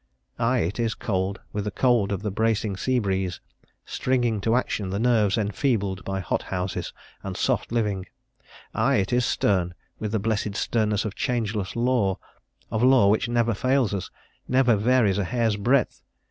[0.39, 3.39] Ay, it is cold with the cold of the bracing sea breeze,
[3.85, 8.07] stringing to action the nerves enfeebled by hot houses and soft living;
[8.73, 12.17] ay, it is stern with the blessed sternness of changeless law,
[12.71, 14.09] of law which never fails us,
[14.47, 16.01] never varies a hair's breadth.